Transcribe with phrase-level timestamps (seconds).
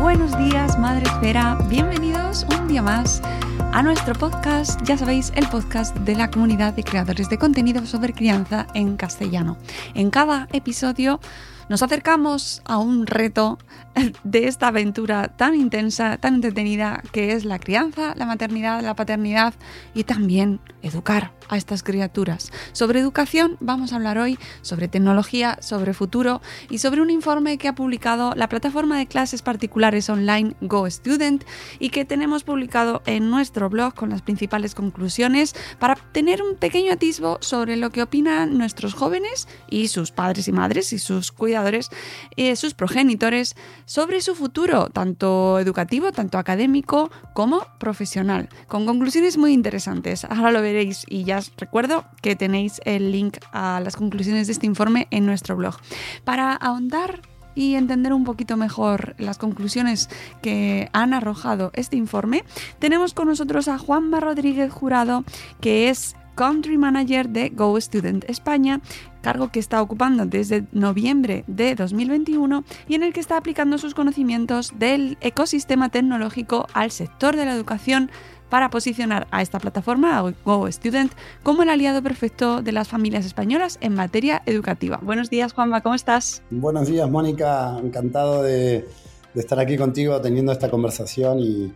[0.00, 1.58] Buenos días, Madre Esfera.
[1.68, 3.20] Bienvenidos un día más
[3.72, 8.14] a nuestro podcast, ya sabéis, el podcast de la comunidad de creadores de contenido sobre
[8.14, 9.58] crianza en castellano.
[9.94, 11.20] En cada episodio
[11.70, 13.56] nos acercamos a un reto
[14.24, 19.54] de esta aventura tan intensa, tan entretenida que es la crianza, la maternidad, la paternidad
[19.94, 22.50] y también educar a estas criaturas.
[22.72, 27.68] Sobre educación vamos a hablar hoy sobre tecnología, sobre futuro y sobre un informe que
[27.68, 31.44] ha publicado la plataforma de clases particulares online GoStudent
[31.78, 36.92] y que tenemos publicado en nuestro blog con las principales conclusiones para tener un pequeño
[36.92, 41.59] atisbo sobre lo que opinan nuestros jóvenes y sus padres y madres y sus cuidadores
[42.54, 50.24] sus progenitores, sobre su futuro, tanto educativo, tanto académico como profesional, con conclusiones muy interesantes.
[50.24, 54.52] Ahora lo veréis y ya os recuerdo que tenéis el link a las conclusiones de
[54.52, 55.76] este informe en nuestro blog.
[56.24, 57.22] Para ahondar
[57.54, 60.08] y entender un poquito mejor las conclusiones
[60.42, 62.44] que han arrojado este informe,
[62.78, 65.24] tenemos con nosotros a Juanma Rodríguez Jurado,
[65.60, 68.80] que es Country Manager de Go Student España,
[69.20, 73.92] cargo que está ocupando desde noviembre de 2021 y en el que está aplicando sus
[73.92, 78.10] conocimientos del ecosistema tecnológico al sector de la educación
[78.48, 83.26] para posicionar a esta plataforma, a Go Student, como el aliado perfecto de las familias
[83.26, 84.98] españolas en materia educativa.
[85.02, 86.40] Buenos días, Juanma, ¿cómo estás?
[86.48, 87.76] Buenos días, Mónica.
[87.84, 88.88] Encantado de,
[89.34, 91.70] de estar aquí contigo teniendo esta conversación y,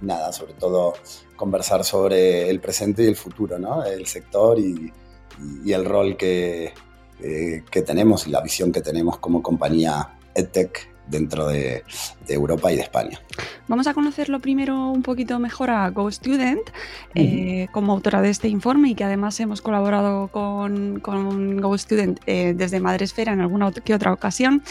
[0.00, 0.94] nada, sobre todo
[1.40, 3.82] conversar sobre el presente y el futuro, ¿no?
[3.82, 4.92] El sector y,
[5.64, 6.74] y el rol que,
[7.18, 11.82] eh, que, tenemos y la visión que tenemos como compañía EdTech dentro de,
[12.26, 13.18] de, Europa y de España.
[13.68, 17.64] Vamos a conocerlo primero un poquito mejor a GoStudent, uh -huh.
[17.64, 22.52] eh, como autora de este informe y que además hemos colaborado con, con GoStudent eh,
[22.54, 24.62] desde Madresfera en alguna que otra ocasión.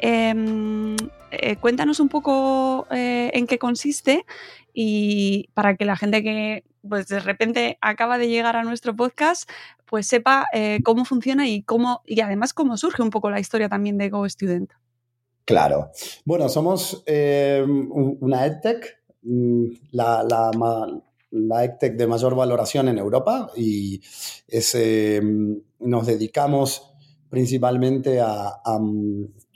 [0.00, 0.96] Em,
[1.32, 4.24] eh, cuéntanos un poco en qué consiste
[4.72, 9.48] y para que la gente que pues de repente acaba de llegar a nuestro podcast
[9.84, 13.68] pues sepa eh, cómo funciona y cómo y además cómo surge un poco la historia
[13.68, 14.70] también de Go Student.
[15.44, 15.90] Claro.
[16.24, 24.00] Bueno, somos eh, una EdTech, mm, la, la, EdTech de mayor valoración en Europa y
[24.46, 25.20] es, eh,
[25.80, 26.94] nos dedicamos
[27.28, 28.78] principalmente a, a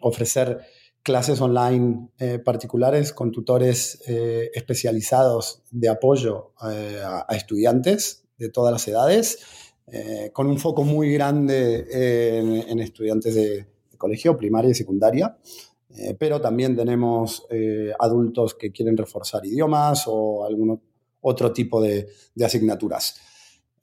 [0.00, 0.60] ofrecer
[1.04, 8.48] clases online eh, particulares con tutores eh, especializados de apoyo eh, a, a, estudiantes de
[8.48, 9.38] todas las edades,
[9.86, 11.86] eh, con un foco muy grande
[12.68, 13.66] en, estudiantes de,
[13.98, 15.38] colegio, primaria y secundaria.
[15.90, 17.46] Eh, pero también tenemos
[18.00, 20.80] adultos que quieren reforzar idiomas o algún
[21.20, 22.08] otro tipo de
[22.44, 23.14] asignaturas.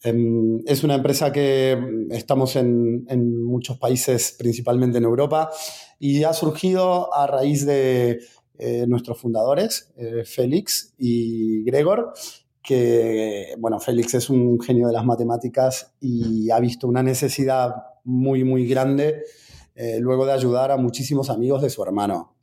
[0.03, 1.77] Em, es una empresa que
[2.09, 5.51] estamos en, muchos países, principalmente en Europa,
[5.99, 8.19] y ha surgido a raíz de
[8.57, 12.13] eh, nuestros fundadores, eh, Félix y Gregor,
[12.63, 18.43] que, bueno, Félix es un genio de las matemáticas y ha visto una necesidad muy,
[18.43, 19.23] muy grande
[19.75, 22.35] eh, luego de ayudar a muchísimos amigos de su hermano,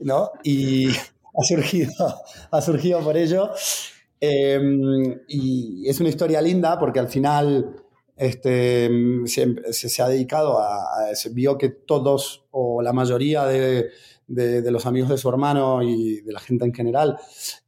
[0.00, 0.30] ¿no?
[0.42, 1.92] Y ha surgido,
[2.50, 3.50] ha surgido por ello.
[4.20, 4.60] Eh,
[5.28, 7.76] y es una historia linda porque al final
[8.16, 8.88] este,
[9.26, 13.90] se, se, ha dedicado a, se vio que todos o la mayoría de,
[14.26, 17.18] de, los amigos de su hermano y de la gente en general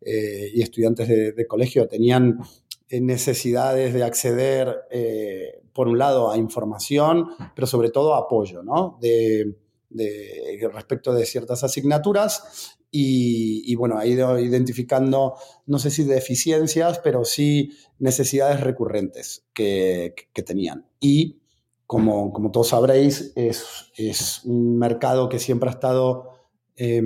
[0.00, 2.40] eh, y estudiantes de, colegio tenían
[2.90, 8.98] necesidades de acceder, eh, por un lado, a información, pero sobre todo a apoyo, ¿no?
[9.00, 9.54] De,
[10.72, 15.34] respecto de ciertas asignaturas y, bueno, ha ido identificando,
[15.66, 20.86] no sé si deficiencias, pero sí necesidades recurrentes que, que tenían.
[21.00, 21.40] Y
[21.86, 26.30] como, como, todos sabréis, es, es, un mercado que siempre ha estado
[26.76, 26.96] eh,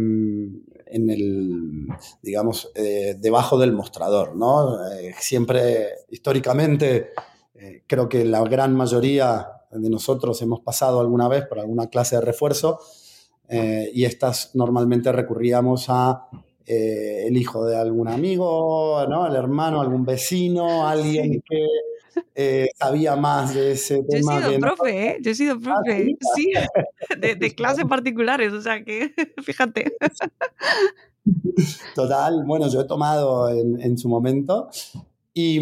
[0.93, 1.89] en el,
[2.21, 4.87] digamos, eh, debajo del mostrador, ¿no?
[4.91, 7.11] Eh, siempre, históricamente,
[7.55, 12.17] eh, creo que la gran mayoría de nosotros hemos pasado alguna vez por alguna clase
[12.17, 12.79] de refuerzo
[13.53, 16.29] eh, y estas normalmente recurríamos a
[16.67, 19.27] eh, el hijo de algún amigo, ¿no?
[19.27, 21.67] el hermano, algún vecino, alguien que
[22.35, 24.41] eh, sabía más de ese tema.
[24.41, 25.19] Yo he sido profe, ¿eh?
[25.21, 26.53] Yo he sido ah, profe, sí,
[27.39, 29.13] de, clases particulares, o sea que,
[29.43, 29.97] fíjate.
[31.95, 34.71] Total, bueno, yo he tomado en, su momento
[35.35, 35.61] y,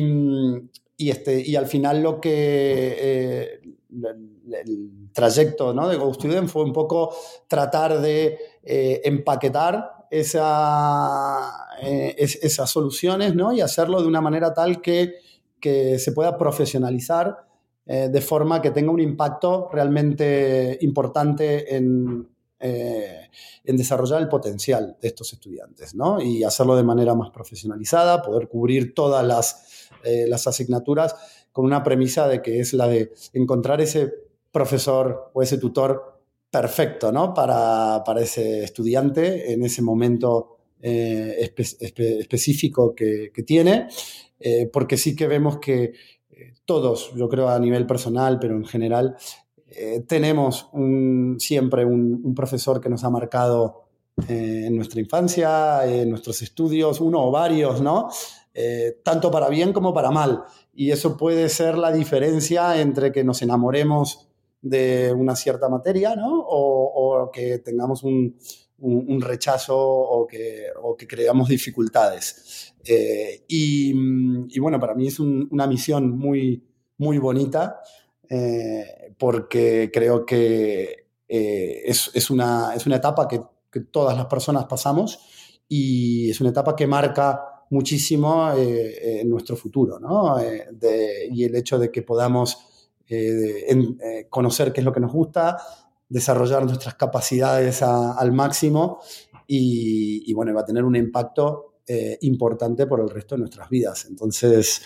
[0.97, 2.97] y, este, y al final lo que...
[2.99, 3.61] Eh,
[3.93, 5.89] el, trayecto ¿no?
[5.89, 7.15] de Go Student fue un poco
[7.49, 13.53] tratar de eh, empaquetar esa, esas soluciones ¿no?
[13.53, 15.15] y hacerlo de una manera tal que
[15.61, 17.47] que se pueda profesionalizar
[17.87, 22.29] eh, de forma que tenga un impacto realmente importante en,
[22.59, 23.29] eh,
[23.65, 26.21] en, desarrollar el potencial de estos estudiantes, ¿no?
[26.21, 31.15] Y hacerlo de manera más profesionalizada, poder cubrir todas las, eh, las asignaturas
[31.61, 34.11] con una premisa de que es la de encontrar ese
[34.51, 37.35] profesor o ese tutor perfecto, ¿no?
[37.35, 43.89] Para, para ese estudiante en ese momento específico que, tiene
[44.39, 45.93] eh, porque sí que vemos que
[46.31, 49.15] eh, todos, yo creo a nivel personal, pero en general,
[49.69, 50.71] eh, tenemos
[51.37, 53.83] siempre un, profesor que nos ha marcado
[54.27, 58.09] en nuestra infancia, en nuestros estudios, uno o varios, ¿no?
[59.03, 60.45] Tanto para bien como para mal.
[60.75, 64.29] Y eso puede ser la diferencia entre que nos enamoremos
[64.61, 66.45] de una cierta materia, ¿no?
[66.47, 68.37] o que tengamos un,
[68.81, 72.75] un, rechazo o que, o que creamos dificultades.
[72.85, 73.93] Eh, y,
[74.59, 76.65] bueno, para mí es una misión muy,
[76.99, 77.81] muy bonita
[78.29, 83.41] eh, porque creo que eh, es, es, una, es una etapa que,
[83.93, 85.21] todas las personas pasamos
[85.69, 90.37] y es una etapa que marca muchísimo en nuestro futuro, ¿no?
[91.31, 92.59] y el hecho de que podamos
[94.29, 95.57] conocer qué es lo que nos gusta,
[96.11, 99.01] desarrollar nuestras capacidades al máximo
[99.47, 104.07] y, bueno, va a tener un impacto eh, importante por el resto de nuestras vidas.
[104.09, 104.83] Entonces,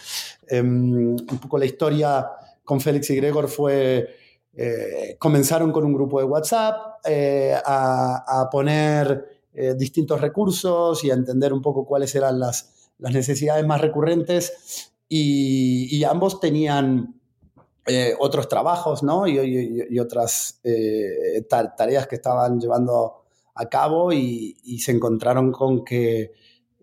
[0.47, 2.27] em, un poco la historia
[2.63, 4.09] con Félix y Gregor fue,
[4.55, 9.34] eh, comenzaron con un grupo de WhatsApp eh, a, poner
[9.77, 16.03] distintos recursos y a entender un poco cuáles eran las, las necesidades más recurrentes y,
[16.05, 17.21] ambos tenían
[17.87, 19.27] eh, otros trabajos ¿no?
[19.27, 23.25] y, otras eh, tareas que estaban llevando
[23.55, 26.33] a cabo y, se encontraron con eh,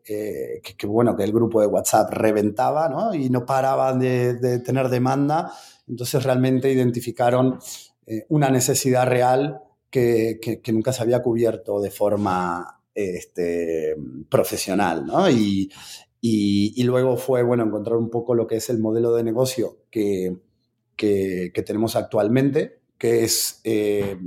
[0.05, 3.13] que, bueno, que el grupo de WhatsApp reventaba ¿no?
[3.13, 5.51] y no paraban de, tener demanda.
[5.87, 7.59] Entonces realmente identificaron
[8.29, 13.95] una necesidad real que, nunca se había cubierto de forma este,
[14.29, 15.05] profesional.
[15.05, 15.29] ¿no?
[15.29, 15.69] Y,
[16.83, 20.35] luego fue bueno, encontrar un poco lo que es el modelo de negocio que,
[21.65, 24.17] tenemos actualmente, que es, eh,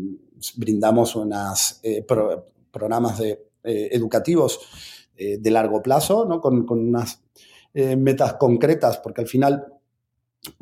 [0.56, 2.04] brindamos unos eh,
[2.70, 3.30] programas de,
[3.62, 4.60] eh, educativos
[5.16, 6.40] de largo plazo, ¿no?
[6.40, 7.22] con, unas
[7.72, 9.73] metas concretas, porque al final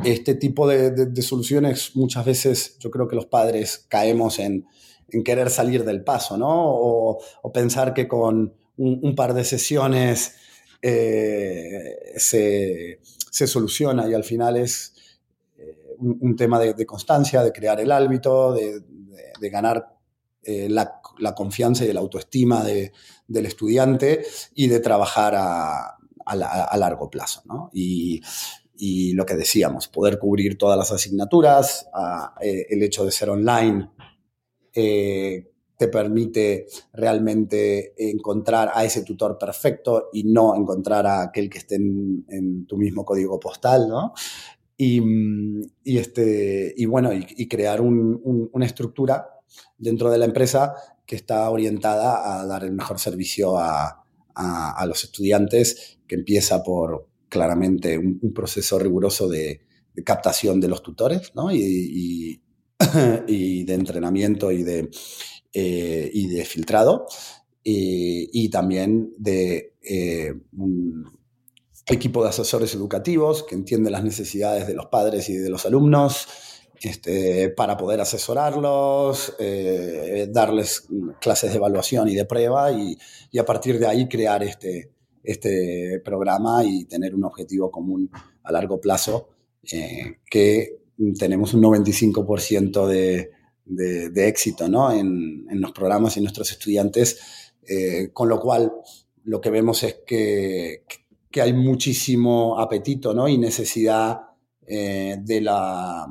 [0.05, 4.67] este tipo de, soluciones muchas veces yo creo que los padres caemos en,
[5.25, 6.51] querer salir del paso, ¿no?
[6.51, 7.19] O,
[7.53, 10.37] pensar que con un, par de sesiones
[10.81, 12.99] se,
[13.31, 14.95] se, soluciona y al final es
[16.03, 18.83] un, tema de, constancia, de crear el hábito, de,
[19.51, 19.97] ganar
[20.43, 21.01] eh, la,
[21.35, 25.99] confianza y la autoestima del estudiante y de trabajar a,
[26.77, 27.43] largo plazo.
[27.73, 28.21] Y,
[29.15, 31.87] lo que decíamos, poder cubrir todas las asignaturas,
[32.41, 33.91] eh, el hecho de ser online
[34.75, 41.59] eh, te permite realmente encontrar a ese tutor perfecto y no encontrar a aquel que
[41.59, 44.15] esté en, tu mismo código postal, ¿no?
[44.77, 49.29] y, este, y bueno, y, crear una estructura
[49.79, 50.75] dentro de la empresa
[51.07, 53.99] que está orientada a dar el mejor servicio a,
[54.87, 59.63] los estudiantes, que empieza por claramente un, proceso riguroso de,
[60.05, 61.51] captación de los tutores ¿no?
[61.51, 62.43] y,
[63.27, 64.91] y, de entrenamiento y de,
[65.55, 67.07] eh, y de filtrado,
[67.65, 71.11] y, también de eh, un,
[71.87, 76.29] equipo de asesores educativos que entiende las necesidades de los padres y de los alumnos
[76.81, 80.87] este, para poder asesorarlos, eh, darles
[81.21, 82.99] clases de evaluación y de prueba y,
[83.39, 88.11] a partir de ahí crear este, este programa y tener un objetivo común
[88.43, 89.29] a largo plazo
[89.71, 90.83] eh, que
[91.19, 93.31] tenemos un 95% de,
[93.65, 94.93] de, éxito ¿no?
[94.93, 97.19] en, en, los programas y nuestros estudiantes,
[97.67, 98.73] eh, con lo cual
[99.25, 100.85] lo que vemos es que,
[101.31, 103.29] que hay muchísimo apetito ¿no?
[103.29, 104.21] y necesidad
[104.67, 106.07] eh, de, la,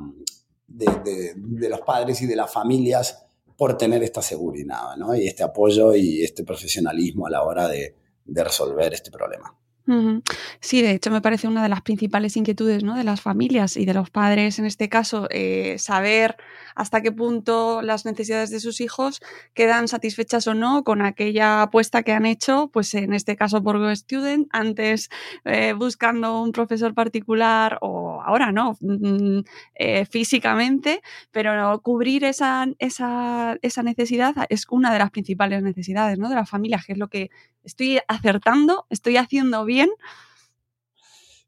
[0.66, 3.24] de, los padres y de las familias
[3.56, 5.14] por tener esta seguridad ¿no?
[5.14, 9.56] y este apoyo y este profesionalismo a la hora de, de resolver este problema.
[10.60, 12.96] Sí, de hecho me parece una de las principales inquietudes ¿no?
[12.96, 16.36] de las familias y de los padres en este caso, eh, saber
[16.74, 19.20] hasta qué punto las necesidades de sus hijos
[19.54, 23.78] quedan satisfechas o no con aquella apuesta que han hecho, pues en este caso por
[23.78, 25.10] GoStudent, antes
[25.44, 29.40] eh, buscando un profesor particular o ahora no, mm,
[29.74, 36.28] eh, físicamente, pero cubrir esa, esa, esa necesidad es una de las principales necesidades ¿no?
[36.28, 37.30] de las familias, que es lo que
[37.64, 39.71] estoy acertando, estoy haciendo bien.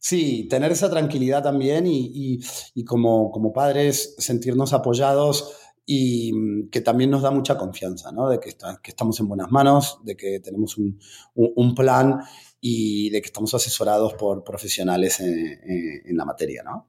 [0.06, 2.38] Sí, tener esa tranquilidad también y,
[2.84, 8.28] como, como, padres sentirnos apoyados y mm, que también nos da mucha confianza, ¿no?
[8.28, 8.50] De que,
[8.82, 11.00] que estamos en buenas manos, de que tenemos un,
[11.34, 12.20] un, plan
[12.60, 16.86] y de que estamos asesorados por profesionales en, la materia, ¿no?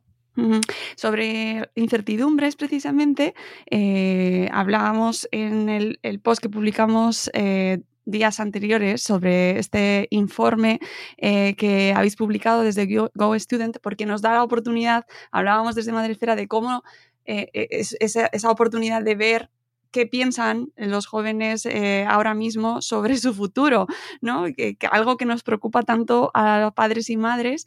[0.98, 3.34] Sobre incertidumbres, precisamente,
[3.72, 10.80] eh, hablábamos en el, post que publicamos eh, días anteriores sobre este informe
[11.18, 16.36] eh, que habéis publicado desde Go, Student, porque nos da la oportunidad, hablábamos desde Madresfera
[16.36, 16.84] de cómo
[17.26, 19.50] eh, e, es, esa, oportunidad de ver
[19.92, 23.88] qué piensan los jóvenes eh, ahora mismo sobre su futuro,
[24.22, 24.46] ¿no?
[24.56, 27.66] Que, algo que nos preocupa tanto a los padres y madres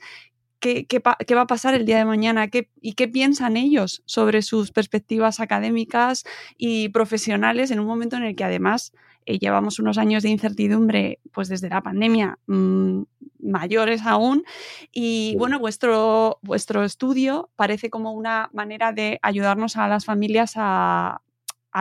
[0.60, 4.42] ¿Qué, qué, va a pasar el día de mañana ¿Qué, y qué piensan ellos sobre
[4.42, 6.24] sus perspectivas académicas
[6.56, 8.92] y profesionales en un momento en el que además
[9.28, 13.02] eh, llevamos unos años de incertidumbre, pues desde la pandemia, mm,
[13.40, 14.42] mayores aún.
[14.90, 21.20] Y bueno, vuestro, vuestro estudio parece como una manera de ayudarnos a las familias a,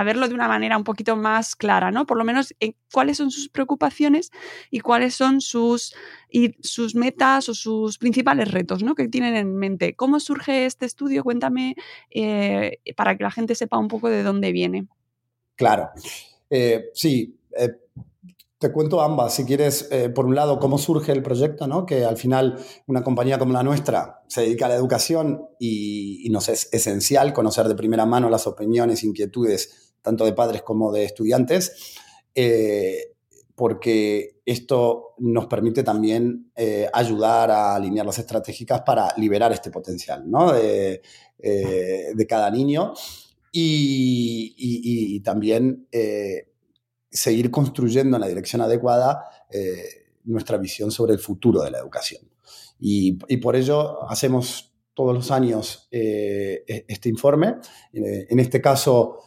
[0.03, 2.05] verlo de una manera un poquito más clara, ¿no?
[2.05, 4.29] Por lo menos en cuáles son sus preocupaciones
[4.69, 5.95] y cuáles son sus,
[6.29, 8.93] y sus metas o sus principales retos, ¿no?
[8.93, 9.95] Que tienen en mente.
[9.95, 11.23] ¿Cómo surge este estudio?
[11.23, 11.75] Cuéntame
[12.11, 14.87] eh, para que la gente sepa un poco de dónde viene.
[15.55, 15.89] Claro.
[16.49, 17.69] Eh, sí, eh,
[18.57, 21.85] te cuento ambas, si quieres, eh, por un lado, cómo surge el proyecto, ¿no?
[21.85, 26.49] que al final una compañía como la nuestra se dedica a la educación y, nos
[26.49, 31.95] es esencial conocer de primera mano las opiniones, inquietudes, tanto de padres como de estudiantes,
[33.55, 36.51] porque esto nos permite también
[36.93, 40.51] ayudar a alinear las estratégicas para liberar este potencial ¿no?
[40.51, 41.01] de,
[42.27, 42.93] cada niño
[43.51, 45.87] y, y también
[47.17, 52.21] seguir construyendo en la dirección adecuada eh, nuestra visión sobre el futuro de la educación.
[52.79, 57.55] Y, por ello hacemos todos los años eh, e-, este informe.
[57.93, 59.19] Eh, en este caso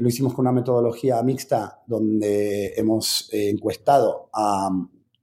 [0.00, 4.68] lo hicimos con una metodología mixta donde hemos encuestado a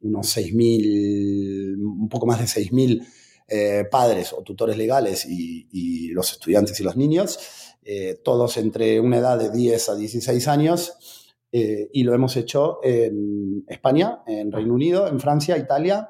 [0.02, 6.80] unos 6.000, un poco más de 6.000 padres o tutores legales y, y, los estudiantes
[6.80, 7.38] y los niños,
[8.24, 11.20] todos entre una edad de 10 a 16 años
[11.52, 16.10] eh, y lo hemos hecho en España, en Reino Unido, en Francia, Italia,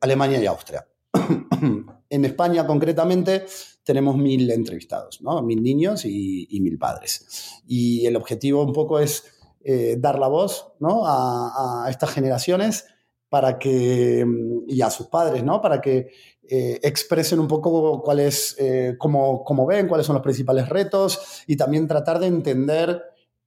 [0.00, 0.86] Alemania y Austria.
[2.10, 3.46] en España, concretamente,
[3.82, 5.42] tenemos mil entrevistados, ¿no?
[5.42, 7.62] mil niños y, mil padres.
[7.66, 9.24] Y el objetivo un poco es
[9.64, 11.04] eh, dar la voz ¿no?
[11.06, 12.86] a, estas generaciones
[13.30, 14.26] para que,
[14.68, 15.60] y a sus padres, ¿no?
[15.62, 16.10] para que
[16.48, 18.56] eh, expresen un poco cuál es,
[18.98, 23.02] cómo, cómo, ven, cuáles son los principales retos y también tratar de entender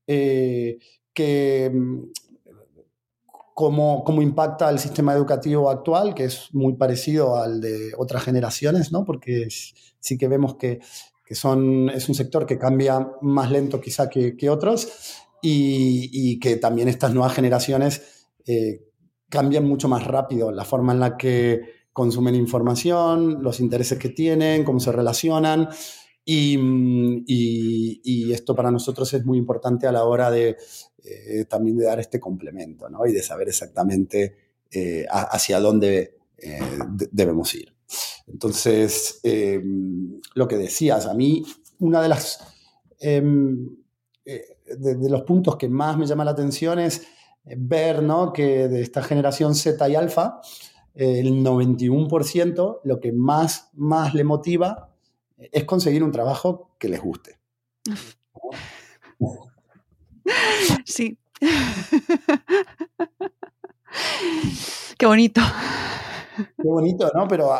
[0.05, 2.03] que mm,
[3.53, 8.91] cómo, cómo, impacta el sistema educativo actual, que es muy parecido al de otras generaciones,
[8.91, 9.03] ¿no?
[9.03, 9.49] porque
[9.99, 10.79] sí que vemos que,
[11.25, 14.87] que son, es un sector que cambia más lento quizá que, que otros
[15.41, 18.85] y, y, que también estas nuevas generaciones eh,
[19.29, 24.63] cambian mucho más rápido la forma en la que consumen información, los intereses que tienen,
[24.63, 25.67] cómo se relacionan.
[26.23, 30.55] Y, esto para nosotros es muy importante a la hora de,
[31.03, 33.05] eh, también de dar este complemento ¿no?
[33.05, 34.37] y de saber exactamente
[34.71, 36.59] eh, hacia dónde eh,
[37.11, 37.75] debemos ir.
[38.27, 39.19] Entonces,
[40.35, 41.43] lo que decías, a mí
[41.79, 42.39] una de las
[42.99, 43.75] em,
[44.23, 47.01] de, los puntos que más me llama la atención es
[47.43, 48.31] ver ¿no?
[48.31, 50.39] que de esta generación Z y alfa,
[50.93, 54.89] el 91% lo que más, más le motiva
[55.37, 57.39] es conseguir un trabajo que les guste.
[60.85, 61.17] Sí.
[64.97, 65.41] Qué bonito.
[66.37, 67.27] Qué bonito, ¿no?
[67.27, 67.51] Pero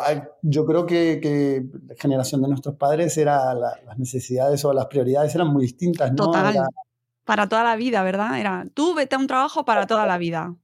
[0.42, 5.48] yo creo que, la generación de nuestros padres era las necesidades o las prioridades eran
[5.48, 6.26] muy distintas, ¿no?
[6.26, 6.68] Total.
[7.24, 8.38] Para toda la vida, ¿verdad?
[8.38, 10.54] Era tú vete a un trabajo para toda la vida.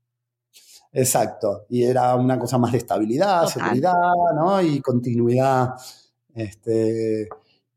[0.96, 1.66] Exacto.
[1.68, 3.92] Y era una cosa más de estabilidad, seguridad,
[4.34, 4.62] ¿no?
[4.62, 5.74] Y continuidad.
[6.34, 7.28] Este,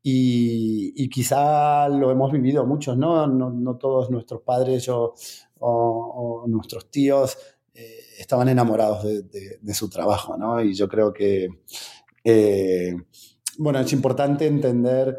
[0.02, 3.26] y, quizá lo hemos vivido muchos, ¿no?
[3.26, 7.36] No, todos nuestros padres o, nuestros tíos
[7.74, 10.62] eh, estaban enamorados de, su trabajo, ¿no?
[10.62, 11.48] Y yo creo que,
[12.24, 12.96] eh,
[13.58, 15.18] bueno, es importante entender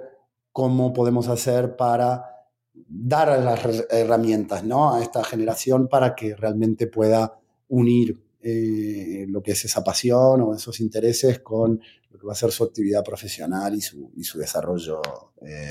[0.51, 4.95] cómo podemos hacer para dar las herramientas, ¿no?
[4.95, 7.40] A esta generación para que realmente pueda
[7.71, 12.35] unir eh, lo que es esa pasión o esos intereses con lo que va a
[12.35, 15.01] ser su actividad profesional y su, y su desarrollo
[15.45, 15.67] eh,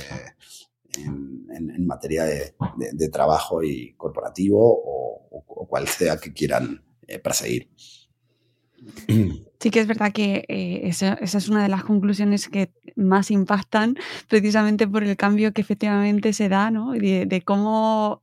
[0.97, 7.69] en, materia de, trabajo y corporativo o, cual sea que quieran eh, perseguir.
[9.63, 13.95] Sí que es verdad que esa, es una de las conclusiones que más impactan
[14.27, 16.93] precisamente por el cambio que efectivamente se da, ¿no?
[16.93, 18.23] De, cómo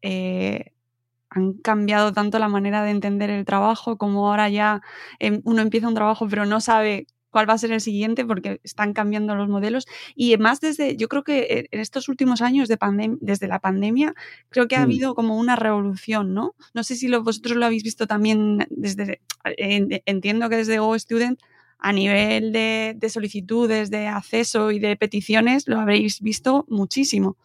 [1.29, 4.81] han cambiado tanto la manera de entender el trabajo, como ahora ya
[5.19, 8.59] em, uno empieza un trabajo pero no sabe cuál va a ser el siguiente porque
[8.63, 12.67] están cambiando los modelos y más desde, yo creo que eh, en estos últimos años
[12.67, 12.77] de
[13.21, 14.15] desde la pandemia,
[14.49, 14.83] creo que ha mm.
[14.83, 16.55] habido como una revolución, ¿no?
[16.73, 21.39] No sé si vosotros lo habéis visto también desde, entiendo que desde Go Student
[21.79, 27.37] a nivel de, solicitudes, de acceso y de peticiones, lo habréis visto muchísimo.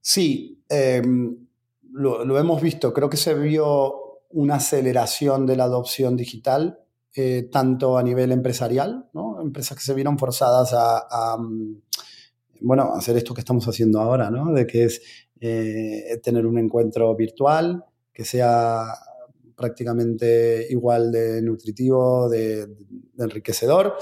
[0.00, 1.36] Sí, em,
[1.92, 6.80] lo, hemos visto, creo que se vio una aceleración de la adopción digital,
[7.14, 9.40] eh, tanto a nivel empresarial, ¿no?
[9.40, 11.82] empresas que se vieron forzadas a, mm,
[12.62, 14.52] bueno, hacer esto que estamos haciendo ahora, ¿no?
[14.52, 15.02] de que es
[15.40, 18.86] eh, tener un encuentro virtual que sea
[19.56, 22.68] prácticamente igual de nutritivo, de,
[23.18, 23.96] enriquecedor,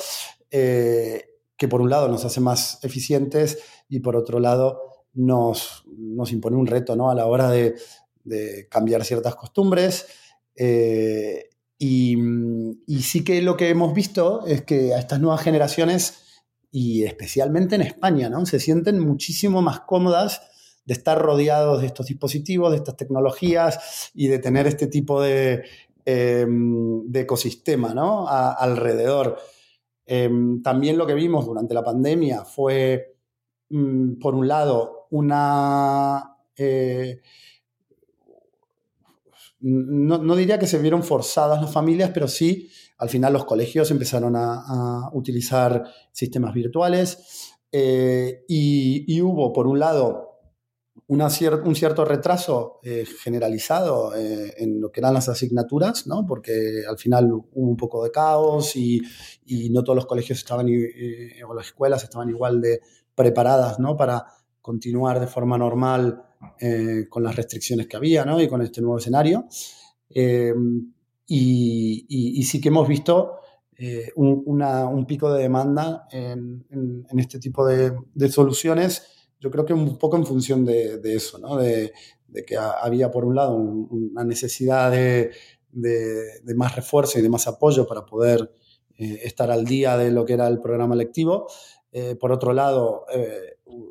[0.50, 1.24] eh,
[1.56, 6.56] que por un lado nos hace más eficientes y por otro lado nos, nos impone
[6.56, 7.10] un reto ¿no?
[7.10, 7.74] a la hora de,
[8.68, 10.06] cambiar ciertas costumbres.
[10.54, 12.16] Eh, y,
[13.00, 17.82] sí que lo que hemos visto es que a estas nuevas generaciones, y especialmente en
[17.82, 18.44] España, ¿no?
[18.46, 20.42] se sienten muchísimo más cómodas
[20.84, 25.64] de estar rodeados de estos dispositivos, de estas tecnologías y de tener este tipo de,
[26.04, 28.28] em, ecosistema ¿no?
[28.28, 29.38] alrededor.
[30.04, 33.16] Em, también lo que vimos durante la pandemia fue,
[33.70, 36.36] mm, por un lado, una...
[36.56, 37.20] Eh,
[39.62, 44.34] no, diría que se vieron forzadas las familias, pero sí, al final los colegios empezaron
[44.34, 50.38] a, utilizar sistemas virtuales eh, y, hubo, por un lado,
[51.08, 56.24] un cierto retraso eh, generalizado en lo que eran las asignaturas, ¿no?
[56.26, 59.02] porque al final hubo un poco de caos y,
[59.70, 60.68] no todos los colegios estaban,
[61.46, 62.80] o las escuelas estaban igual de
[63.14, 63.94] preparadas ¿no?
[63.94, 64.24] para
[64.60, 66.22] continuar de forma normal
[66.58, 68.40] eh, con las restricciones que había ¿no?
[68.40, 69.46] y con este nuevo escenario.
[70.08, 70.54] Eh,
[71.26, 73.36] y, sí que hemos visto
[73.76, 76.64] eh, un, pico de demanda en,
[77.16, 77.92] este tipo de,
[78.30, 79.06] soluciones,
[79.38, 81.56] yo creo que un poco en función de, eso, ¿no?
[81.56, 81.92] de,
[82.46, 85.30] que había por un lado una necesidad de,
[86.56, 88.52] más refuerzo y de más apoyo para poder
[88.96, 91.46] estar al día de lo que era el programa lectivo.
[92.18, 93.04] por otro lado,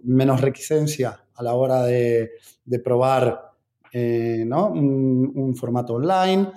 [0.03, 2.31] menos requisencia a la hora de,
[2.83, 3.53] probar
[3.91, 6.51] eh, un, formato online,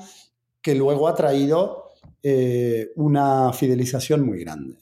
[0.60, 1.90] que luego ha traído
[2.22, 4.76] eh, una fidelización muy grande.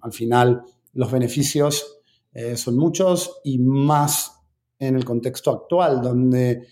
[0.00, 2.00] Al final, los beneficios
[2.32, 4.40] eh, son muchos y más
[4.78, 6.66] en el contexto actual, donde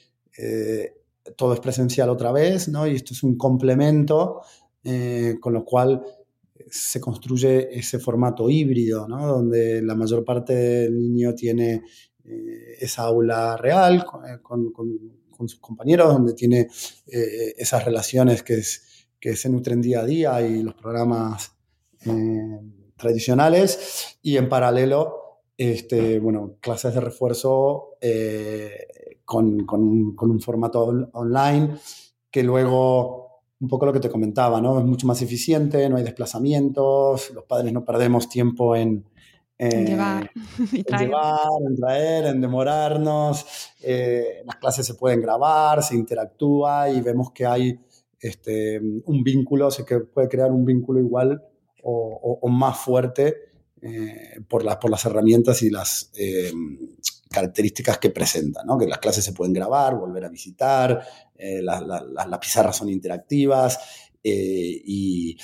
[1.35, 2.87] todo es presencial otra vez, ¿no?
[2.87, 4.43] y esto es un complemento,
[5.41, 6.05] con lo cual
[6.69, 9.27] se construye ese formato híbrido, ¿no?
[9.27, 11.83] donde la mayor parte del niño tiene
[12.25, 14.73] eh, esa aula real eh, con,
[15.49, 16.69] sus compañeros, donde tiene
[17.07, 18.61] eh, esas relaciones que,
[19.21, 21.53] que se nutren día a día y los programas
[22.97, 27.97] tradicionales, y en paralelo, este, bueno, clases de refuerzo
[29.25, 31.77] con, con, un formato online
[32.31, 33.26] que luego
[33.61, 34.79] un poco lo que te comentaba, ¿no?
[34.79, 39.05] Es mucho más eficiente, no hay desplazamientos, los padres no perdemos tiempo en,
[39.59, 40.31] llevar,
[40.73, 40.85] en,
[41.77, 43.47] traer, en demorarnos.
[43.81, 47.81] Eh, las clases se pueden grabar, se interactúa y vemos que hay
[48.21, 51.43] este, un vínculo, se puede crear un vínculo igual
[51.83, 53.37] o, más fuerte
[53.81, 56.51] eh, por, las, por las herramientas y las eh,
[57.37, 58.79] características que presentan, ¿no?
[58.79, 61.03] que las clases se pueden grabar, volver a visitar,
[61.37, 63.79] eh, las pizarras son interactivas
[64.25, 65.37] eh, y,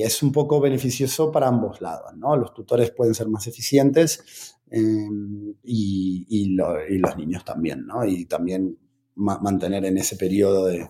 [0.00, 2.14] es un poco beneficioso para ambos lados.
[2.16, 2.36] ¿no?
[2.36, 8.04] Los tutores pueden ser más eficientes em, y, los niños también, ¿no?
[8.04, 8.78] y también
[9.16, 10.88] mantener en ese periodo de,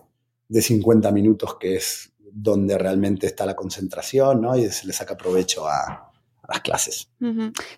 [0.48, 4.54] de 50 minutos que es donde realmente está la concentración ¿no?
[4.54, 6.10] y se le saca provecho a,
[6.46, 7.10] las clases.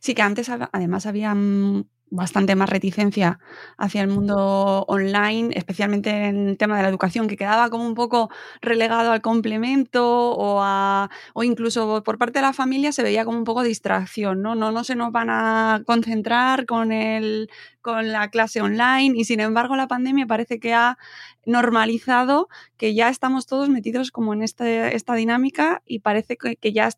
[0.01, 3.41] Sí, que antes además había mm, bastante más reticencia
[3.79, 7.95] hacia el mundo online, especialmente en el tema de la educación, que quedaba como un
[7.95, 13.25] poco relegado al complemento o, a, o incluso por parte de la familia se veía
[13.25, 14.55] como un poco distracción, ¿no?
[14.55, 17.51] No, no se nos van a concentrar con, el,
[17.83, 20.99] con la clase online y sin embargo la pandemia parece que ha
[21.45, 26.73] normalizado que ya estamos todos metidos como en este, esta dinámica y parece que, que
[26.73, 26.89] ya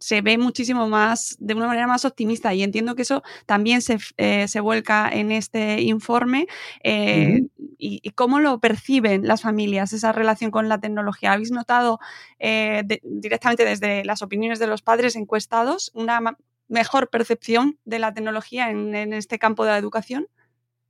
[0.00, 3.98] se ve muchísimo más, de una manera más optimista y entiendo que eso también se,
[4.16, 6.46] eh, vuelca en este informe.
[6.82, 7.42] Eh,
[7.78, 11.32] y, cómo lo perciben las familias, esa relación con la tecnología?
[11.32, 12.00] ¿Habéis notado
[12.38, 16.36] eh, directamente desde las opiniones de los padres encuestados una
[16.68, 20.26] mejor percepción de la tecnología en, en este campo de la educación?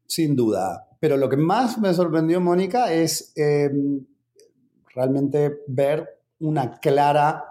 [0.07, 0.89] Sin duda.
[1.01, 4.05] Pero lo que más me sorprendió, Mónica, es em,
[4.95, 7.45] realmente ver una clara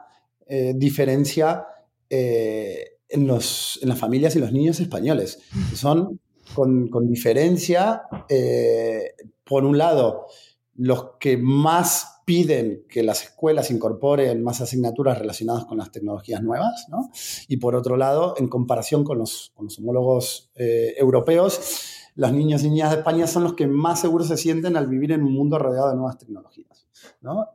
[0.51, 1.67] eh, diferencia
[2.09, 5.39] eh, en, los, en, las familias y los niños españoles.
[5.75, 6.19] Son
[6.55, 10.25] con, con diferencia, eh, por un lado,
[10.73, 16.87] los que más piden que las escuelas incorporen más asignaturas relacionadas con las tecnologías nuevas,
[16.89, 17.11] ¿no?
[17.47, 22.69] y por otro lado, en comparación con los, con los homólogos europeos, los niños y
[22.69, 25.57] niñas de España son los que más seguros se sienten al vivir en un mundo
[25.57, 26.85] rodeado de nuevas tecnologías.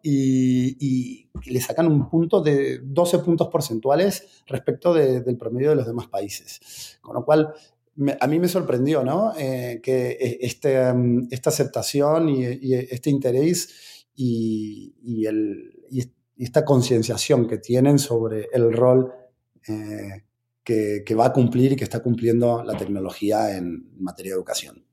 [0.03, 6.07] Y, le sacan un punto de 12 puntos porcentuales respecto del promedio de los demás
[6.07, 6.97] países.
[7.03, 7.53] Con lo cual,
[8.19, 9.35] a mí me sorprendió ¿no?
[9.37, 14.95] Eh, que e, este, mm, esta aceptación y, este interés y,
[16.39, 19.13] esta concienciación que tienen sobre el rol
[19.69, 20.25] eh,
[20.65, 24.85] que, va a cumplir y que está cumpliendo la tecnología en materia de educación.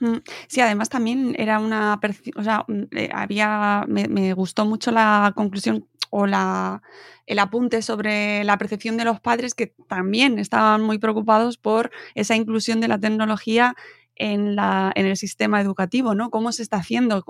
[0.00, 0.16] Mm,
[0.48, 2.00] sí, además también era una,
[2.36, 6.82] o sea, mm, eh, había, me, gustó mucho la conclusión o la,
[7.26, 12.36] el apunte sobre la percepción de los padres que también estaban muy preocupados por esa
[12.36, 13.76] inclusión de la tecnología
[14.16, 16.30] en, la, en el sistema educativo, ¿no?
[16.30, 17.24] ¿Cómo se está haciendo?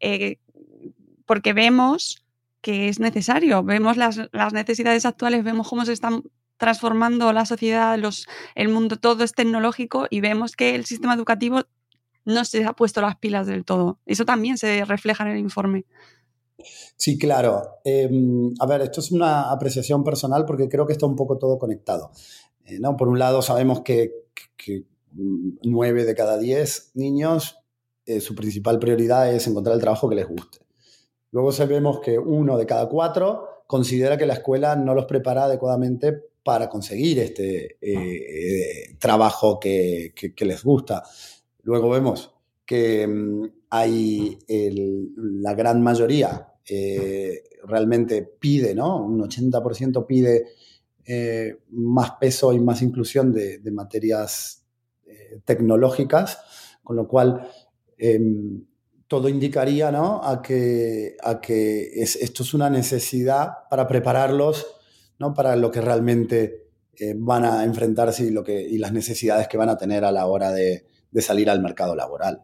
[0.00, 0.38] Eh,
[1.24, 2.26] porque vemos
[2.60, 6.24] que es necesario, vemos las, las, necesidades actuales, vemos cómo se están
[6.56, 11.62] transformando la sociedad, los, el mundo, todo es tecnológico y vemos que el sistema educativo
[12.24, 13.98] no se ha puesto las pilas del todo.
[14.04, 15.84] Eso también se refleja en el informe.
[16.96, 17.78] Sí, claro.
[17.84, 21.58] Em, a ver, esto es una apreciación personal porque creo que está un poco todo
[21.58, 22.10] conectado.
[22.64, 22.96] Eh, ¿no?
[22.96, 24.26] Por un lado, sabemos que,
[25.62, 27.58] nueve de cada diez niños,
[28.04, 30.58] eh, su principal prioridad es encontrar el trabajo que les guste.
[31.30, 36.22] Luego sabemos que uno de cada cuatro considera que la escuela no los prepara adecuadamente
[36.46, 41.02] para conseguir este eh, trabajo que, que les gusta.
[41.64, 42.32] Luego vemos
[42.64, 49.04] que mm, hay la gran mayoría eh, realmente pide, ¿no?
[49.04, 50.46] Un 80% pide
[51.04, 54.64] eh, más peso y más inclusión de, materias
[55.06, 56.38] eh, tecnológicas,
[56.82, 57.48] con lo cual
[57.98, 58.64] em,
[59.06, 60.20] todo indicaría ¿no?
[60.24, 64.66] a que, a que esto es una necesidad para prepararlos
[65.18, 65.34] ¿no?
[65.34, 66.66] para lo que realmente
[67.16, 70.26] van a enfrentarse y, lo que, y las necesidades que van a tener a la
[70.26, 72.42] hora de, de salir al mercado laboral.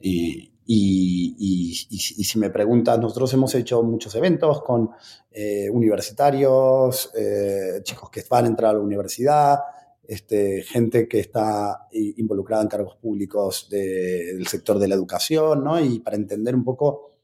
[0.00, 4.90] Y, y, si me preguntas, nosotros hemos hecho muchos eventos con
[5.32, 9.58] eh, universitarios, eh, chicos que van a entrar a la universidad,
[10.06, 15.80] este, gente que está involucrada en cargos públicos del sector de la educación, ¿no?
[15.80, 17.14] Y para entender un poco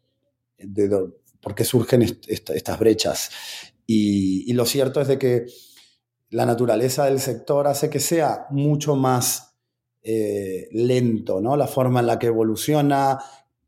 [0.59, 3.31] de, por qué surgen estas brechas.
[3.87, 5.47] Y, lo cierto es de que
[6.31, 9.55] la naturaleza del sector hace que sea mucho más
[10.03, 11.57] eh, lento, ¿no?
[11.57, 13.19] La forma en la que evoluciona,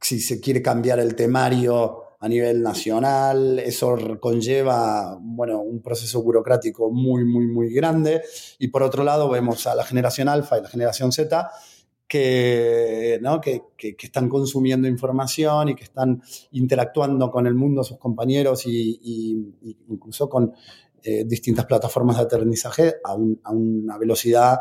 [0.00, 6.90] si se quiere cambiar el temario a nivel nacional, eso conlleva, bueno, un proceso burocrático
[6.90, 8.22] muy, muy, muy grande.
[8.58, 11.48] Y por otro lado vemos a la generación alfa y la generación Z
[12.08, 13.40] que, ¿no?
[13.40, 19.54] que, están consumiendo información y que están interactuando con el mundo, sus compañeros y,
[19.88, 20.52] incluso con
[21.02, 23.12] eh, distintas plataformas de aterrizaje a,
[23.44, 24.58] a una velocidad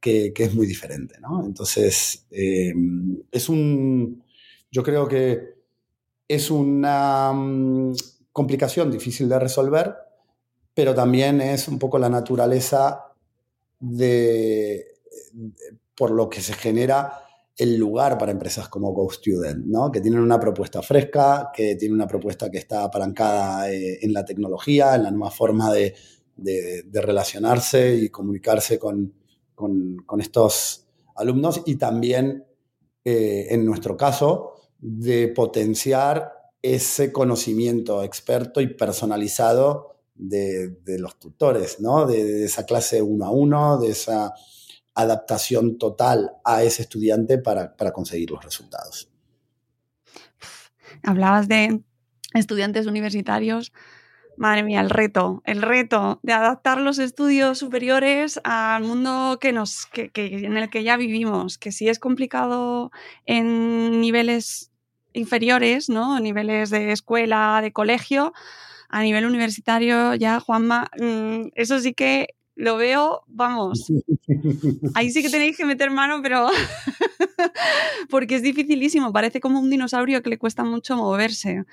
[0.00, 1.44] que, es muy diferente, ¿no?
[1.44, 2.72] Entonces, eh,
[3.30, 4.22] es un,
[4.70, 5.56] yo creo que
[6.28, 7.94] es una mm,
[8.32, 9.94] complicación difícil de resolver,
[10.74, 13.12] pero también es un poco la naturaleza
[13.80, 14.86] de,
[15.96, 17.20] por lo que se genera
[17.56, 19.90] el lugar para empresas como GoStudent, ¿no?
[19.90, 24.24] que tienen una propuesta fresca, que tienen una propuesta que está apalancada eh, en la
[24.24, 25.94] tecnología, en la nueva forma de
[26.92, 29.14] relacionarse y comunicarse con,
[29.56, 32.44] con, estos alumnos y también,
[33.04, 36.32] eh, en nuestro caso, de potenciar
[36.62, 42.06] ese conocimiento experto y personalizado de, los tutores, ¿no?
[42.06, 44.34] De, esa clase uno a uno, de esa
[44.96, 49.08] adaptación total a ese estudiante para, para conseguir los resultados.
[51.02, 51.82] Hablabas de
[52.34, 53.72] estudiantes universitarios.
[54.38, 59.86] Madre mía, el reto, el reto de adaptar los estudios superiores al mundo que nos,
[59.86, 62.90] que, en el que ya vivimos, que si es complicado
[63.24, 64.72] en niveles
[65.14, 66.20] inferiores, ¿no?
[66.20, 68.34] Niveles de escuela, de colegio,
[68.90, 73.92] a nivel universitario ya, Juanma, mm, eso sí que lo veo, vamos,
[74.94, 76.48] ahí sí que tenéis que meter mano, pero
[78.10, 81.64] porque es dificilísimo, parece como un dinosaurio que le cuesta mucho moverse.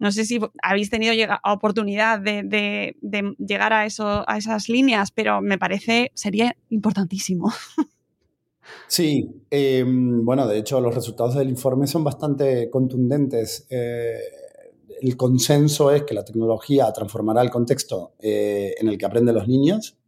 [0.00, 2.96] No sé si habéis tenido oportunidad de,
[3.38, 7.52] llegar a, eso, a esas líneas, pero me parece, sería importantísimo.
[8.86, 13.66] Sí, em, bueno, de hecho los resultados del informe son bastante contundentes.
[13.68, 14.18] Eh,
[15.00, 19.48] el consenso es que la tecnología transformará el contexto eh, en el que aprenden los
[19.48, 19.98] niños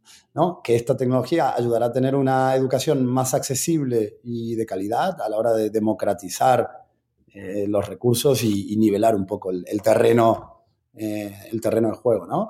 [0.63, 5.37] que esta tecnología ayudará a tener una educación más accesible y de calidad a la
[5.37, 6.85] hora de democratizar
[7.33, 12.25] eh, los recursos y, nivelar un poco el, terreno, eh, el terreno de juego.
[12.25, 12.49] ¿no?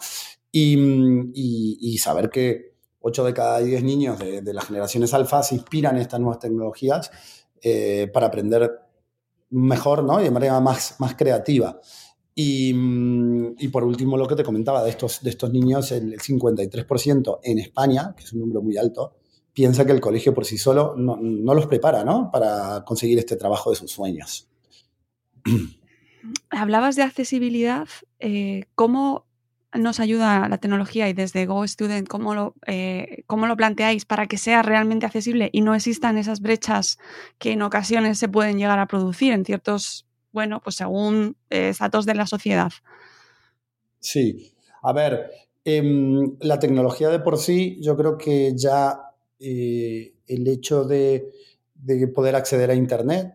[0.51, 6.01] Y, saber que 8 de cada 10 niños de, las generaciones alfa se inspiran en
[6.01, 7.11] estas nuevas tecnologías
[7.61, 8.71] eh, para aprender
[9.51, 10.19] mejor ¿no?
[10.21, 11.79] y de manera más, más creativa.
[12.35, 17.39] Mm, y, por último, lo que te comentaba de estos, de estos niños, el 53%
[17.43, 19.15] en España, que es un número muy alto,
[19.53, 21.17] piensa que el colegio por sí solo no,
[21.53, 22.29] los prepara ¿no?
[22.31, 24.49] para conseguir este trabajo de sus sueños.
[26.49, 27.87] Hablabas de accesibilidad.
[28.19, 29.25] Eh, ¿Cómo
[29.73, 34.37] nos ayuda la tecnología y desde Go Student, ¿cómo eh, cómo lo planteáis para que
[34.37, 36.97] sea realmente accesible y no existan esas brechas
[37.39, 42.05] que en ocasiones se pueden llegar a producir en ciertos bueno, pues según eh, datos
[42.05, 42.71] de la sociedad.
[43.99, 45.31] Sí, a ver,
[45.63, 48.99] em, la tecnología de por sí, yo creo que ya
[49.39, 51.31] eh, el hecho de,
[52.13, 53.33] poder acceder a Internet,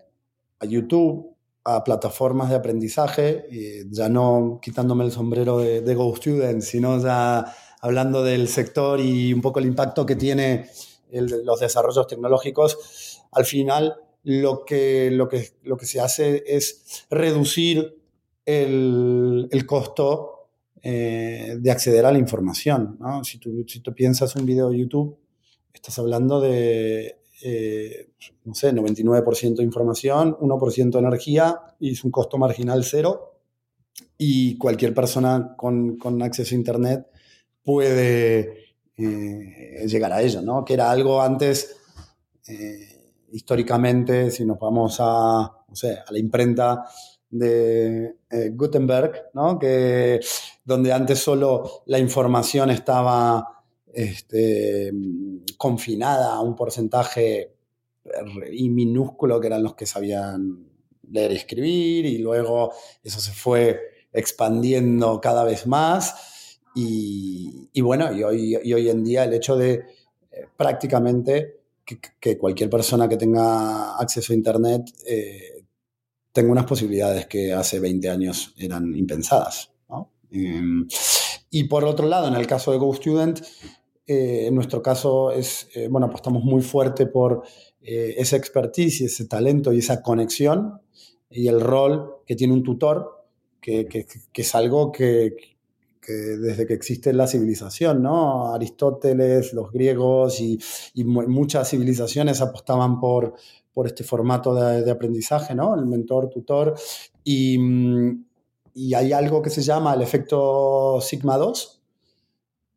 [0.59, 1.35] a YouTube,
[1.65, 7.01] a plataformas de aprendizaje, eh, ya no quitándome el sombrero de, de Go Student, sino
[7.03, 7.47] ya
[7.81, 10.69] hablando del sector y un poco el impacto que tiene
[11.11, 17.97] los desarrollos tecnológicos, al final lo que, lo que, lo que se hace es reducir
[18.45, 20.49] el, costo
[20.83, 22.99] eh, de acceder a la información.
[23.23, 25.17] Si, tú, si tú piensas un video de YouTube,
[25.73, 28.11] estás hablando de, eh,
[28.45, 33.27] no sé, 99% de información, 1% de energía y es un costo marginal cero.
[34.19, 37.07] Y cualquier persona con, acceso a Internet
[37.63, 40.65] puede eh, llegar a ello, ¿no?
[40.65, 41.77] Que era algo antes
[43.33, 46.85] históricamente, si nos vamos a, a la imprenta
[47.31, 49.59] de eh, Gutenberg, ¿no?
[49.59, 50.21] que,
[50.65, 53.63] donde antes solo la información estaba
[53.93, 54.93] este,
[55.57, 57.55] confinada a un porcentaje
[58.51, 60.67] y minúsculo que eran los que sabían
[61.11, 63.81] leer y escribir, y luego eso se fue
[64.13, 66.59] expandiendo cada vez más.
[66.75, 69.85] Y, bueno, y hoy, y hoy en día el hecho de
[70.31, 71.60] eh, prácticamente
[72.21, 75.65] que, cualquier persona que tenga acceso a Internet eh,
[76.33, 79.73] tenga unas posibilidades que hace 20 años eran impensadas.
[80.33, 80.87] Em,
[81.51, 83.41] y por otro lado, en el caso de GoStudent,
[84.07, 87.43] eh, en nuestro caso es, eh, bueno, apostamos muy fuerte por
[87.83, 90.83] esa expertise y ese talento y esa conexión
[91.31, 93.27] y el rol que tiene un tutor,
[93.61, 95.50] que, que es algo que,
[96.07, 98.07] desde que existe la civilización.
[98.07, 100.59] Aristóteles, los griegos y,
[101.05, 103.35] muchas civilizaciones apostaban por,
[103.73, 105.75] por este formato de, aprendizaje, ¿no?
[105.77, 106.75] El mentor-tutor.
[107.25, 107.59] Y,
[108.75, 111.83] y, hay algo que se llama el efecto sigma 2,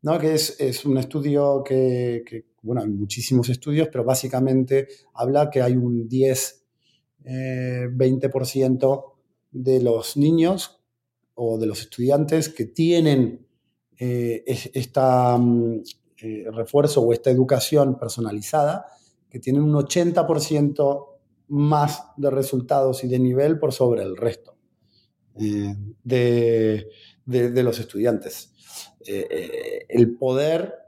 [0.04, 0.20] ¿no?
[0.20, 5.76] Que es, un estudio que, que, bueno, hay muchísimos estudios, pero básicamente habla que hay
[5.76, 6.66] un 10,
[7.26, 9.14] 20% eh,
[9.52, 10.83] de los niños
[11.36, 13.48] o de los estudiantes que tienen
[13.98, 15.02] eh, este
[16.52, 18.86] refuerzo o esta educación personalizada,
[19.30, 21.08] que tienen un 80%
[21.50, 24.56] más de resultados y de nivel por sobre el resto
[25.40, 26.88] eh, de,
[27.26, 28.54] de, los estudiantes.
[29.06, 30.84] el poder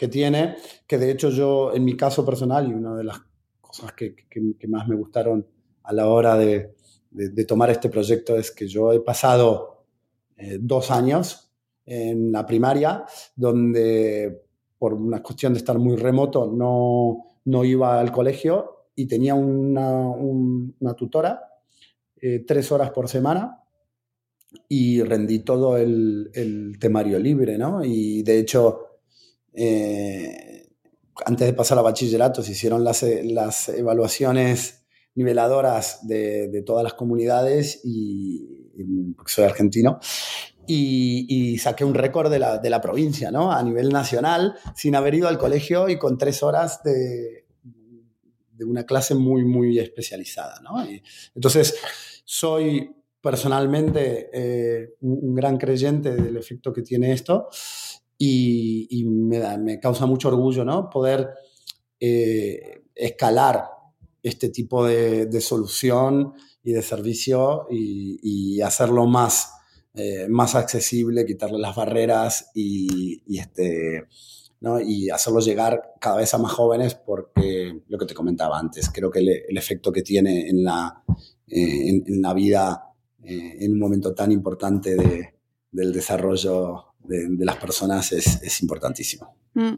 [0.00, 3.20] que tiene, que de hecho yo en mi caso personal y una de las
[3.60, 5.46] cosas que, que, más me gustaron
[5.82, 6.74] a la hora de,
[7.10, 9.79] de, tomar este proyecto es que yo he pasado
[10.40, 11.50] eh, dos años
[11.84, 13.04] en la primaria,
[13.36, 14.42] donde
[14.78, 20.08] por una cuestión de estar muy remoto no, no iba al colegio y tenía una,
[20.08, 21.50] una tutora
[22.22, 23.62] eh, tres horas por semana
[24.68, 27.84] y rendí todo el, temario libre, ¿no?
[27.84, 28.98] Y de hecho,
[29.54, 30.68] eh,
[31.24, 34.79] antes de pasar a bachillerato se hicieron las, las evaluaciones
[35.14, 39.98] niveladoras de, todas las comunidades y, porque soy argentino
[40.66, 43.50] y, saqué un récord de la, de la, provincia, ¿no?
[43.50, 47.46] A nivel nacional, sin haber ido al colegio y con tres horas de,
[48.60, 50.86] de una clase muy, muy especializada, ¿no?
[51.34, 51.76] entonces,
[52.24, 57.48] soy personalmente eh, un, gran creyente del efecto que tiene esto
[58.16, 60.90] y, me, me, causa mucho orgullo, ¿no?
[60.90, 61.30] Poder
[61.98, 63.64] eh, escalar
[64.22, 69.50] este tipo de, de, solución y de servicio y, y hacerlo más
[69.92, 74.06] eh, más accesible, quitarle las barreras y, este,
[74.60, 74.80] ¿no?
[74.80, 79.10] y hacerlo llegar cada vez a más jóvenes porque lo que te comentaba antes, creo
[79.10, 81.02] que el, efecto que tiene en la,
[81.48, 85.34] eh, en, la vida eh, en un momento tan importante de,
[85.72, 89.34] del desarrollo de, las personas es, es importantísimo.
[89.54, 89.74] Mm.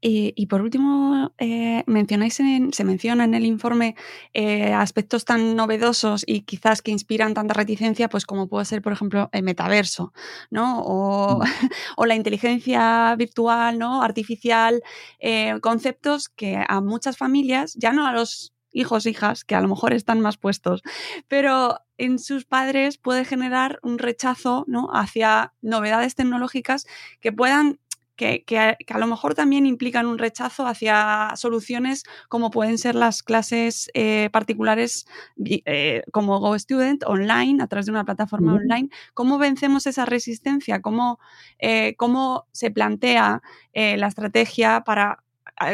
[0.00, 3.96] Y, por último, eh, mencionáis en, se menciona en el informe
[4.32, 8.92] eh, aspectos tan novedosos y quizás que inspiran tanta reticencia, pues como puede ser, por
[8.92, 10.12] ejemplo, el metaverso,
[10.50, 10.82] ¿no?
[10.82, 12.04] O, mm.
[12.06, 14.02] la inteligencia virtual, ¿no?
[14.02, 14.82] Artificial,
[15.18, 19.68] eh, conceptos que a muchas familias, ya no a los hijos, hijas, que a lo
[19.68, 20.82] mejor están más puestos,
[21.28, 24.88] pero en sus padres puede generar un rechazo ¿no?
[24.92, 26.86] hacia novedades tecnológicas
[27.20, 27.80] que puedan
[28.18, 33.90] que, a, lo mejor también implican un rechazo hacia soluciones como pueden ser las clases
[33.94, 35.06] eh, particulares
[35.46, 38.90] eh, como GoStudent online, a través de una plataforma online.
[39.14, 40.82] ¿Cómo vencemos esa resistencia?
[40.82, 41.20] ¿Cómo,
[41.60, 43.40] eh, cómo se plantea
[43.72, 45.22] la estrategia para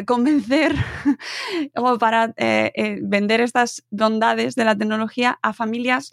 [0.07, 0.75] convencer
[1.77, 2.35] o para
[3.03, 6.12] vender estas bondades de la tecnología a familias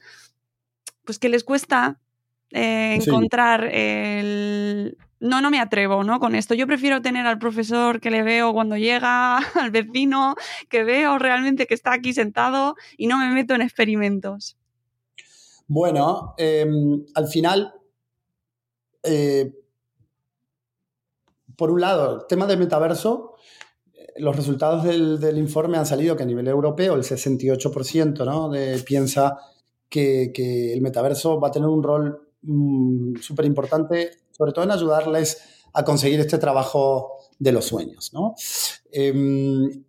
[1.05, 1.99] pues que les cuesta
[2.51, 6.19] encontrar el, no, no me atrevo, ¿no?
[6.19, 6.55] Con esto.
[6.55, 10.35] Yo prefiero tener al profesor que le veo cuando llega, al vecino,
[10.67, 14.57] que veo realmente que está aquí sentado y no me meto en experimentos.
[15.67, 17.73] Bueno, em, al final,
[19.03, 19.53] eh,
[21.55, 23.35] por un lado, el tema del metaverso,
[24.17, 28.49] los resultados del, informe han salido que a nivel europeo el 68% ¿no?
[28.49, 29.37] de, piensa
[29.89, 30.31] que,
[30.73, 35.37] el metaverso va a tener un rol mm, súper importante sobre todo en ayudarles
[35.73, 38.11] a conseguir este trabajo de los sueños.
[38.91, 39.83] Em,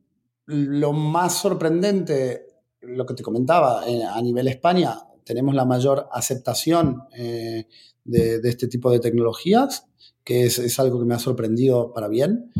[0.46, 2.46] lo más sorprendente,
[2.82, 7.66] lo que te comentaba, eh, a nivel España tenemos la mayor aceptación eh,
[8.04, 9.86] de, este tipo de tecnologías,
[10.24, 12.52] que es, algo que me ha sorprendido para bien.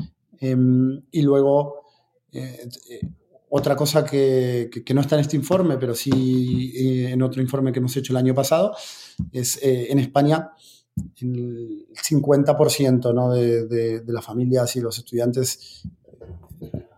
[0.42, 1.85] Em, y luego,
[2.33, 2.68] eh,
[3.48, 6.72] otra cosa que, no está en este informe, pero sí
[7.07, 8.74] en otro informe que hemos hecho el año pasado,
[9.31, 10.50] es en España
[11.20, 13.31] el 50% ¿no?
[13.31, 15.83] de, las familias y los estudiantes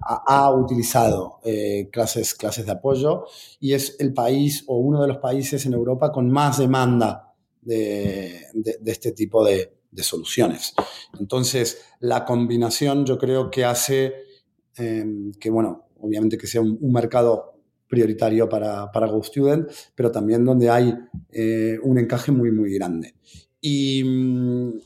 [0.01, 3.25] ha, utilizado eh, clases, clases de apoyo
[3.61, 8.43] y es el país o uno de los países en Europa con más demanda de,
[8.55, 10.75] de este tipo de, soluciones.
[11.19, 14.15] Entonces, la combinación yo creo que hace
[14.77, 17.55] em, que, bueno, obviamente que sea un, mercado
[17.89, 20.95] prioritario para, para GoStudent, pero también donde hay
[21.31, 23.15] eh, un encaje muy, muy grande.
[23.61, 24.81] Y mm,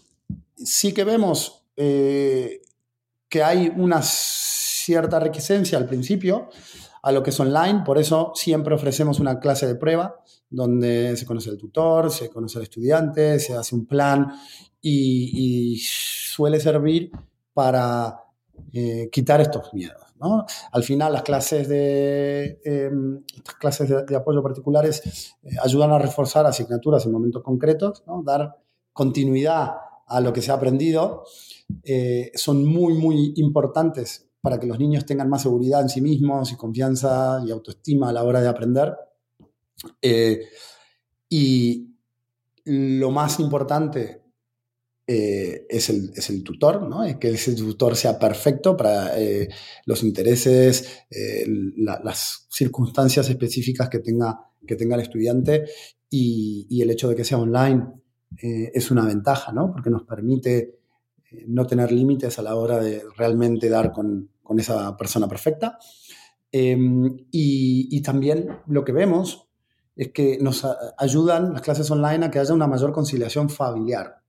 [0.56, 2.60] sí que vemos eh,
[3.28, 6.48] que hay una cierta reticencia al principio
[7.02, 10.17] a lo que es online, por eso siempre ofrecemos una clase de prueba
[10.50, 14.32] donde se conoce el tutor, se conoce al estudiante, se hace un plan
[14.80, 17.10] y, suele servir
[17.52, 18.20] para
[18.72, 20.08] eh, quitar estos miedos.
[20.72, 23.22] Al final, las clases de, em,
[23.58, 28.22] clases de, apoyo particulares eh, ayudan a reforzar asignaturas en momentos concretos, ¿no?
[28.22, 28.56] dar
[28.92, 29.72] continuidad
[30.06, 31.24] a lo que se ha aprendido,
[31.84, 36.50] eh, son muy, muy importantes para que los niños tengan más seguridad en sí mismos
[36.52, 38.96] y confianza y autoestima a la hora de aprender.
[40.02, 40.40] Eh,
[41.28, 41.94] y
[42.64, 44.22] lo más importante
[45.06, 47.04] eh, es, el, tutor, ¿no?
[47.04, 49.12] Es que ese tutor sea perfecto para
[49.86, 51.04] los intereses,
[51.76, 55.64] las circunstancias específicas que tenga, que tenga el estudiante
[56.10, 57.86] y, y, el hecho de que sea online
[58.36, 59.72] eh, es una ventaja, ¿no?
[59.72, 60.78] Porque nos permite
[61.30, 65.78] eh, no tener límites a la hora de realmente dar con, esa persona perfecta.
[66.50, 69.47] Em, y, también lo que vemos
[69.98, 70.64] es que nos
[70.96, 74.22] ayudan las clases online a que haya una mayor conciliación familiar.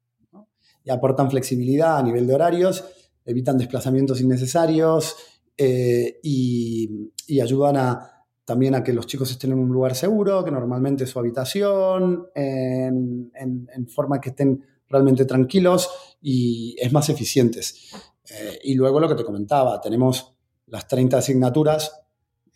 [0.84, 2.84] Y aportan flexibilidad a nivel de horarios,
[3.24, 5.15] evitan desplazamientos innecesarios
[5.55, 10.49] eh, y, ayudan a también a que los chicos estén en un lugar seguro, que
[10.49, 15.88] normalmente es su habitación, en, forma que estén realmente tranquilos
[16.20, 17.91] y es más eficientes.
[18.28, 20.34] Eh, y luego lo que te comentaba, tenemos
[20.65, 21.91] las 30 asignaturas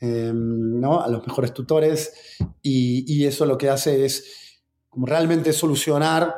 [0.03, 1.01] em, ¿no?
[1.01, 2.11] a los mejores tutores
[2.61, 4.59] y, eso lo que hace es
[4.91, 6.35] realmente solucionar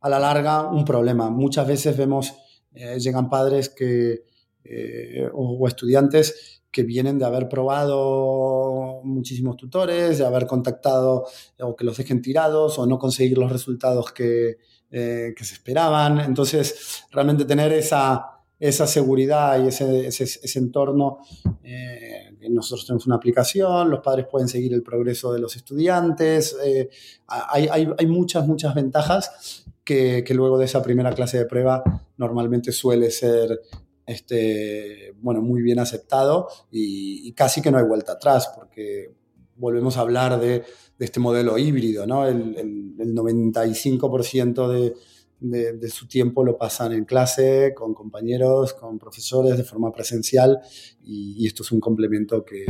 [0.00, 1.28] a la larga un problema.
[1.28, 2.32] Muchas veces vemos,
[2.72, 4.22] eh, llegan padres que,
[4.62, 11.26] eh, o, estudiantes que vienen de haber probado muchísimos tutores, de haber contactado
[11.58, 14.58] o que los dejen tirados o no conseguir los resultados que,
[14.90, 16.20] que se esperaban.
[16.20, 21.18] Entonces, realmente tener esa, esa seguridad y ese, ese, entorno.
[21.62, 26.56] Eh, nosotros tenemos una aplicación, los padres pueden seguir el progreso de los estudiantes.
[26.64, 26.90] Eh,
[27.26, 31.82] hay, hay, hay, muchas, muchas ventajas que, que, luego de esa primera clase de prueba
[32.16, 33.60] normalmente suele ser
[34.08, 39.12] este, bueno, muy bien aceptado y, casi que no hay vuelta atrás porque
[39.56, 40.64] volvemos a hablar de,
[40.98, 42.26] de este modelo híbrido, ¿no?
[42.26, 44.94] el, el, el 95% de
[45.40, 50.58] de, su tiempo lo pasan en clase, con compañeros, con profesores, de forma presencial,
[51.02, 52.66] y, esto es un complemento que,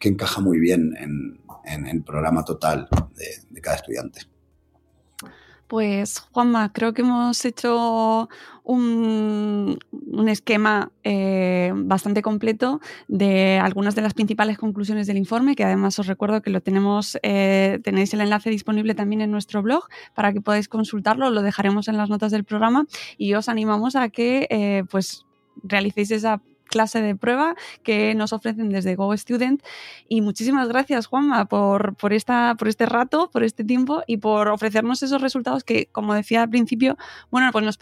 [0.00, 2.88] encaja muy bien en, el programa total
[3.50, 4.20] de cada estudiante.
[5.68, 8.30] Pues Juanma, creo que hemos hecho
[8.64, 9.78] un,
[10.26, 16.06] esquema eh, bastante completo de algunas de las principales conclusiones del informe, que además os
[16.06, 20.40] recuerdo que lo tenemos, eh, tenéis el enlace disponible también en nuestro blog para que
[20.40, 22.86] podáis consultarlo, lo dejaremos en las notas del programa
[23.18, 25.26] y os animamos a que eh, pues
[25.62, 29.62] realicéis esa clase de prueba que nos ofrecen desde Go Student.
[30.08, 34.48] Y muchísimas gracias, Juanma, por, por, esta, por este rato, por este tiempo y por
[34.48, 36.96] ofrecernos esos resultados que, como decía al principio,
[37.30, 37.78] bueno, pues nos,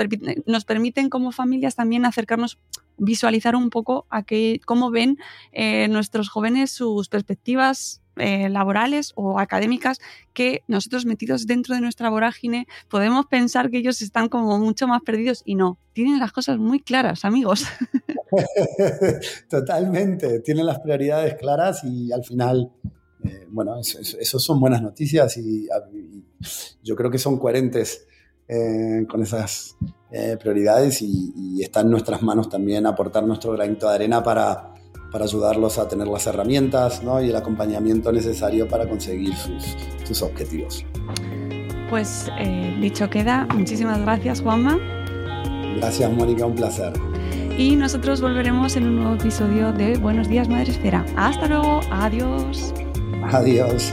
[0.47, 2.59] nos permiten como familias también acercarnos
[2.99, 5.19] visualizar un poco a qué, cómo ven
[5.53, 9.99] eh, nuestros jóvenes sus perspectivas eh, laborales o académicas
[10.33, 15.03] que nosotros metidos dentro de nuestra vorágine podemos pensar que ellos están como mucho más
[15.03, 17.65] perdidos y no, tienen las cosas muy claras, amigos.
[19.51, 22.73] Totalmente, tienen las prioridades claras y al final,
[23.25, 25.69] eh, bueno, eso, son buenas noticias y,
[26.83, 28.07] yo creo que son coherentes
[28.49, 29.77] eh, con esas
[30.41, 34.76] prioridades y, y está en nuestras manos también aportar nuestro granito de arena para
[35.11, 39.35] para ayudarlos a tener las herramientas y el acompañamiento necesario para conseguir
[40.05, 40.85] sus, objetivos.
[41.91, 44.79] Pues eh, dicho queda, muchísimas gracias Juanma.
[45.77, 46.93] Gracias Mónica, un placer.
[47.59, 51.05] Y nosotros volveremos en un nuevo episodio de Buenos días Madre Esfera.
[51.17, 52.75] Hasta luego, adiós.
[53.33, 53.93] Adiós.